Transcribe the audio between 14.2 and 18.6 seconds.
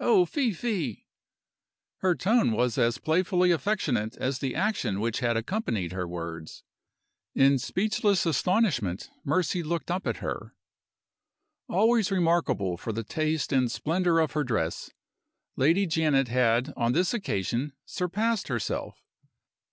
her dress, Lady Janet had on this occasion surpassed